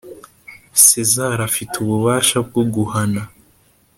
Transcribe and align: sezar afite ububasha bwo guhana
sezar 0.85 1.37
afite 1.49 1.73
ububasha 1.83 2.37
bwo 2.47 2.63
guhana 2.73 3.21